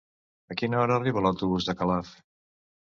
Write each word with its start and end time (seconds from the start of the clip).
A 0.55 0.57
quina 0.61 0.79
hora 0.85 0.97
arriba 1.01 1.25
l'autobús 1.27 1.71
de 1.71 1.79
Calaf? 1.85 2.13